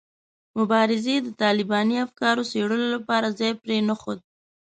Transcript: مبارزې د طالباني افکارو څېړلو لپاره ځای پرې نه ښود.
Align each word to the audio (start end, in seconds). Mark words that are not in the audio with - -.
مبارزې 0.57 1.15
د 1.21 1.27
طالباني 1.41 1.95
افکارو 2.05 2.47
څېړلو 2.51 2.87
لپاره 2.95 3.35
ځای 3.39 3.51
پرې 3.61 3.77
نه 3.87 3.95
ښود. 3.99 4.19